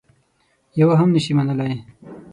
[0.79, 1.73] یوه هم نه شي منلای.